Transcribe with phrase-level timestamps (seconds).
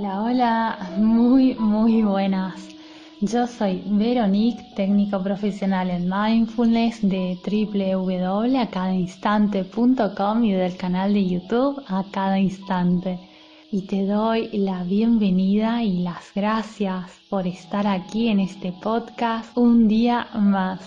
[0.00, 2.70] Hola, hola, muy, muy buenas.
[3.20, 12.02] Yo soy Veronique, técnico profesional en mindfulness de www.acadainstante.com y del canal de YouTube A
[12.10, 13.18] Cada Instante.
[13.70, 19.86] Y te doy la bienvenida y las gracias por estar aquí en este podcast un
[19.86, 20.80] día más.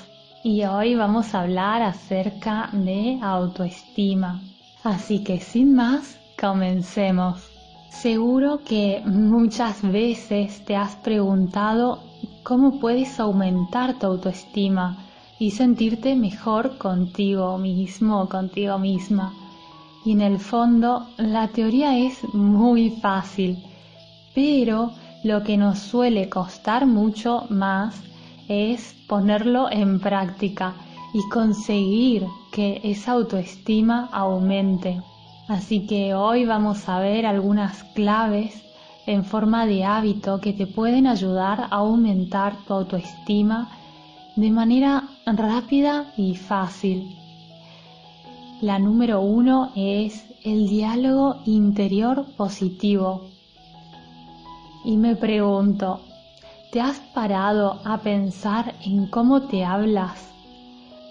[0.43, 4.41] Y hoy vamos a hablar acerca de autoestima.
[4.83, 7.52] Así que sin más, comencemos.
[8.01, 11.99] Seguro que muchas veces te has preguntado
[12.43, 14.97] cómo puedes aumentar tu autoestima
[15.39, 19.31] y sentirte mejor contigo mismo o contigo misma.
[20.03, 23.63] Y en el fondo la teoría es muy fácil,
[24.35, 24.91] pero
[25.23, 28.01] lo que nos suele costar mucho más
[28.49, 30.73] es ponerlo en práctica
[31.13, 35.01] y conseguir que esa autoestima aumente.
[35.47, 38.63] Así que hoy vamos a ver algunas claves
[39.05, 43.69] en forma de hábito que te pueden ayudar a aumentar tu autoestima
[44.37, 47.17] de manera rápida y fácil.
[48.61, 53.25] La número uno es el diálogo interior positivo.
[54.85, 55.99] Y me pregunto,
[56.71, 60.29] ¿te has parado a pensar en cómo te hablas?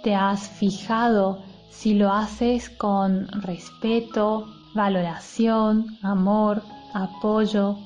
[0.03, 1.41] ¿Te has fijado
[1.73, 7.79] si lo haces con respeto, valoración, amor, apoyo,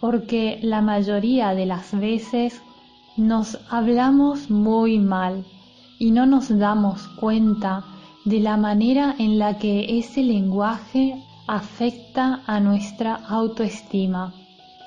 [0.00, 2.60] porque la mayoría de las veces
[3.16, 5.44] nos hablamos muy mal
[6.00, 7.84] y no nos damos cuenta
[8.24, 14.34] de la manera en la que ese lenguaje afecta a nuestra autoestima.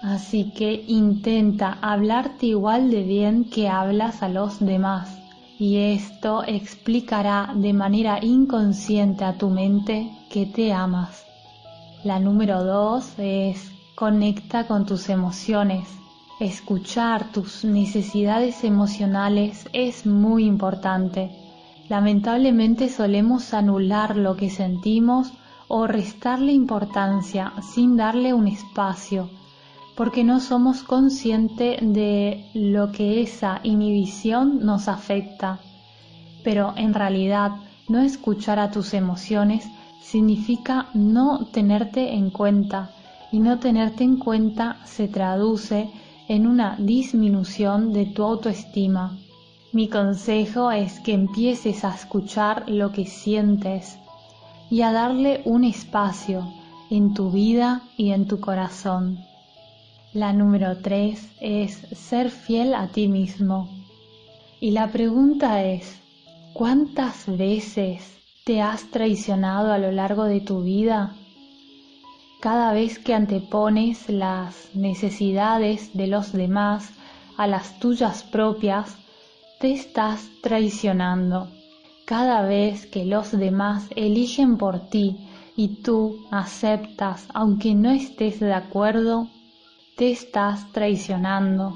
[0.04, 5.25] Así que intenta hablarte igual de bien que hablas a los demás
[5.58, 11.26] y esto explicará de manera inconsciente a tu mente que te amas.
[12.04, 15.88] La número dos es conecta con tus emociones.
[16.40, 21.32] Escuchar tus necesidades emocionales es muy importante.
[21.88, 25.32] Lamentablemente solemos anular lo que sentimos
[25.68, 29.30] o restarle importancia sin darle un espacio
[29.96, 35.60] porque no somos conscientes de lo que esa inhibición nos afecta.
[36.44, 37.52] Pero en realidad
[37.88, 39.66] no escuchar a tus emociones
[40.02, 42.92] significa no tenerte en cuenta
[43.32, 45.90] y no tenerte en cuenta se traduce
[46.28, 49.18] en una disminución de tu autoestima.
[49.72, 53.98] Mi consejo es que empieces a escuchar lo que sientes
[54.70, 56.48] y a darle un espacio
[56.90, 59.20] en tu vida y en tu corazón.
[60.16, 63.68] La número tres es ser fiel a ti mismo.
[64.62, 66.00] Y la pregunta es,
[66.54, 71.14] ¿cuántas veces te has traicionado a lo largo de tu vida?
[72.40, 76.92] Cada vez que antepones las necesidades de los demás
[77.36, 78.96] a las tuyas propias,
[79.60, 81.50] te estás traicionando.
[82.06, 85.28] Cada vez que los demás eligen por ti
[85.58, 89.28] y tú aceptas aunque no estés de acuerdo,
[89.96, 91.74] te estás traicionando.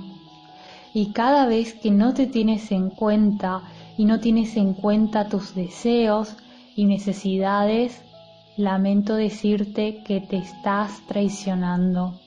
[0.94, 3.62] Y cada vez que no te tienes en cuenta
[3.97, 6.35] y no tienes en cuenta tus deseos
[6.75, 8.02] y necesidades,
[8.57, 12.19] lamento decirte que te estás traicionando.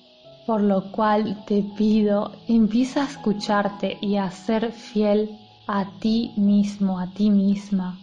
[0.46, 6.98] Por lo cual te pido, empieza a escucharte y a ser fiel a ti mismo,
[6.98, 7.98] a ti misma.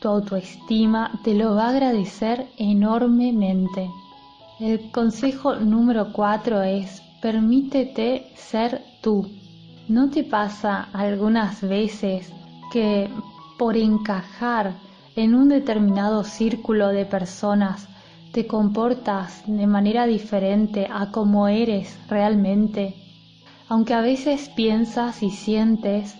[0.00, 3.90] Tu autoestima te lo va a agradecer enormemente.
[4.60, 9.26] El consejo número cuatro es permítete ser tú.
[9.88, 12.30] ¿No te pasa algunas veces
[12.70, 13.08] que
[13.58, 14.74] por encajar
[15.16, 17.88] en un determinado círculo de personas
[18.32, 22.94] te comportas de manera diferente a como eres realmente?
[23.70, 26.16] Aunque a veces piensas y sientes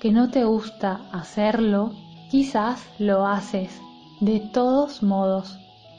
[0.00, 1.92] que no te gusta hacerlo,
[2.32, 3.80] quizás lo haces
[4.20, 5.56] de todos modos,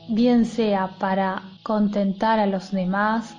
[0.10, 3.38] bien sea para contentar a los demás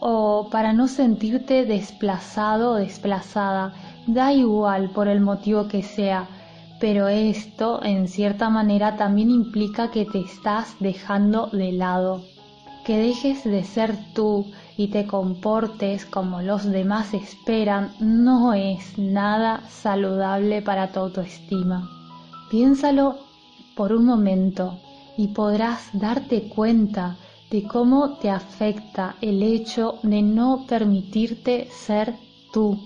[0.00, 3.72] o para no sentirte desplazado o desplazada,
[4.06, 6.28] da igual por el motivo que sea,
[6.80, 12.22] pero esto en cierta manera también implica que te estás dejando de lado,
[12.84, 14.46] que dejes de ser tú
[14.76, 21.88] y te comportes como los demás esperan no es nada saludable para tu autoestima.
[22.50, 23.16] Piénsalo
[23.74, 24.78] por un momento
[25.16, 27.16] y podrás darte cuenta
[27.54, 32.16] de cómo te afecta el hecho de no permitirte ser
[32.52, 32.80] tú.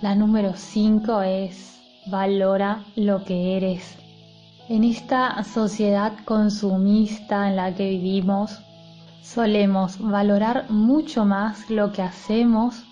[0.00, 3.96] La número 5 es valora lo que eres.
[4.68, 8.60] En esta sociedad consumista en la que vivimos,
[9.22, 12.84] solemos valorar mucho más lo que hacemos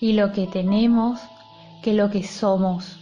[0.00, 1.20] y lo que tenemos
[1.80, 2.98] que lo que somos.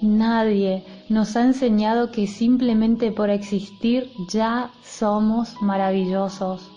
[0.00, 6.70] Nadie nos ha enseñado que simplemente por existir ya somos maravillosos.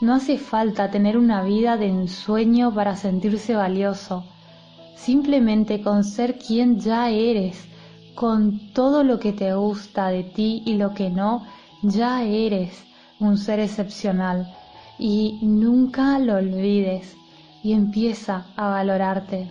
[0.00, 4.24] No hace falta tener una vida de ensueño para sentirse valioso.
[4.96, 7.66] Simplemente con ser quien ya eres,
[8.14, 11.44] con todo lo que te gusta de ti y lo que no,
[11.82, 12.84] ya eres
[13.18, 14.54] un ser excepcional.
[14.98, 17.16] Y nunca lo olvides
[17.62, 19.50] y empieza a valorarte.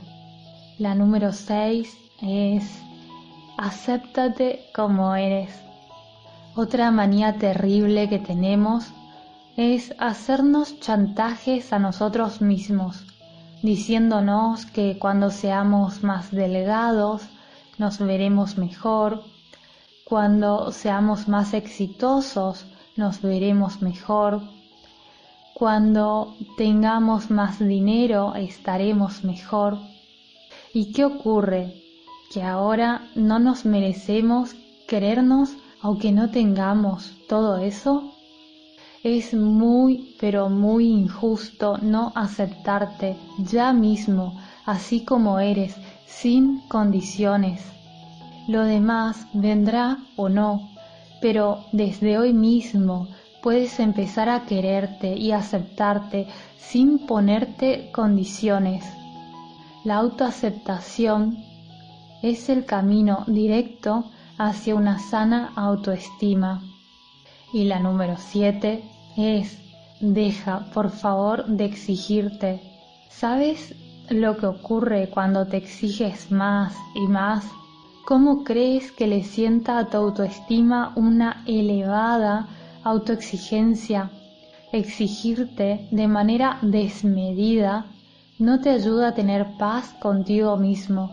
[0.78, 2.84] La número 6 es
[3.64, 5.52] acéptate como eres.
[6.54, 8.92] Otra manía terrible que tenemos
[9.56, 13.06] es hacernos chantajes a nosotros mismos,
[13.62, 17.22] diciéndonos que cuando seamos más delgados
[17.78, 19.24] nos veremos mejor,
[20.04, 22.66] cuando seamos más exitosos
[22.98, 24.42] nos veremos mejor,
[25.54, 29.78] cuando tengamos más dinero estaremos mejor.
[30.74, 31.83] ¿Y qué ocurre?
[32.34, 34.56] Que ahora no nos merecemos
[34.88, 38.14] querernos aunque no tengamos todo eso.
[39.04, 45.76] Es muy, pero muy injusto no aceptarte ya mismo, así como eres,
[46.08, 47.62] sin condiciones.
[48.48, 50.70] Lo demás vendrá o no,
[51.22, 53.10] pero desde hoy mismo
[53.42, 56.28] puedes empezar a quererte y aceptarte
[56.58, 58.86] sin ponerte condiciones.
[59.84, 61.53] La autoaceptación
[62.24, 64.06] es el camino directo
[64.38, 66.64] hacia una sana autoestima.
[67.52, 68.82] Y la número 7
[69.18, 69.60] es,
[70.00, 72.62] deja por favor de exigirte.
[73.10, 73.76] ¿Sabes
[74.10, 77.46] lo que ocurre cuando te exiges más y más?
[78.06, 82.48] ¿Cómo crees que le sienta a tu autoestima una elevada
[82.86, 84.12] autoexigencia?
[84.72, 87.86] Exigirte de manera desmedida
[88.40, 91.12] no te ayuda a tener paz contigo mismo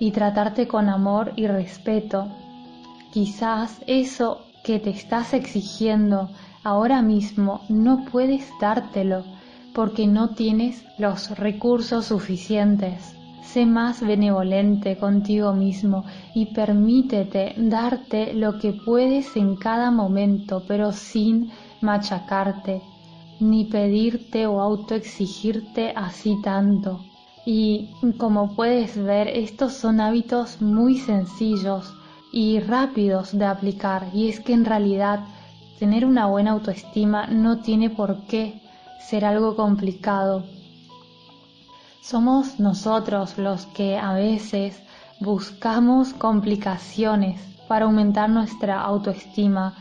[0.00, 2.26] y tratarte con amor y respeto.
[3.12, 6.30] Quizás eso que te estás exigiendo
[6.64, 9.24] ahora mismo no puedes dártelo
[9.74, 13.14] porque no tienes los recursos suficientes.
[13.42, 16.04] Sé más benevolente contigo mismo
[16.34, 21.50] y permítete darte lo que puedes en cada momento, pero sin
[21.80, 22.82] machacarte
[23.40, 27.00] ni pedirte o autoexigirte así tanto.
[27.46, 31.92] Y como puedes ver, estos son hábitos muy sencillos
[32.32, 35.20] y rápidos de aplicar y es que en realidad
[35.78, 38.60] tener una buena autoestima no tiene por qué
[39.00, 40.44] ser algo complicado.
[42.02, 44.80] Somos nosotros los que a veces
[45.20, 49.74] buscamos complicaciones para aumentar nuestra autoestima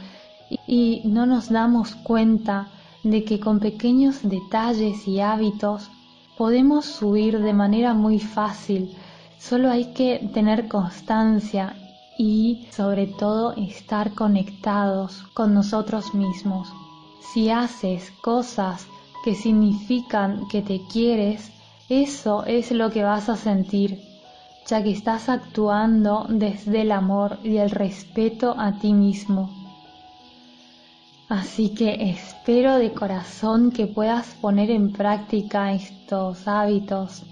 [0.68, 2.68] y no nos damos cuenta
[3.04, 5.90] de que con pequeños detalles y hábitos
[6.40, 8.96] podemos subir de manera muy fácil.
[9.38, 11.76] Solo hay que tener constancia
[12.18, 16.70] y sobre todo estar conectados con nosotros mismos.
[17.34, 18.88] Si haces cosas
[19.26, 21.52] que significan que te quieres,
[21.90, 24.00] eso es lo que vas a sentir,
[24.66, 29.59] ya que estás actuando desde el amor y el respeto a ti mismo.
[31.30, 37.24] Así que espero de corazón que puedas poner en práctica estos hábitos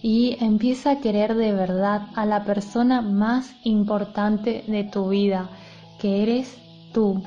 [0.00, 5.50] y empieza a querer de verdad a la persona más importante de tu vida,
[5.98, 6.56] que eres
[6.94, 7.22] tú.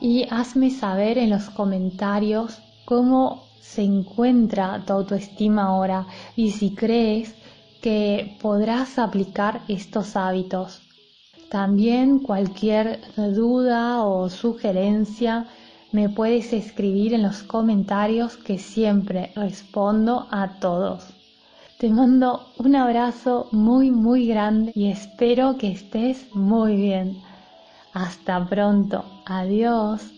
[0.00, 7.32] Y hazme saber en los comentarios cómo se encuentra tu autoestima ahora y si crees
[7.80, 10.85] que podrás aplicar estos hábitos.
[11.50, 15.46] También cualquier duda o sugerencia
[15.92, 21.14] me puedes escribir en los comentarios que siempre respondo a todos.
[21.78, 27.18] Te mando un abrazo muy muy grande y espero que estés muy bien.
[27.92, 29.04] Hasta pronto.
[29.26, 30.15] Adiós.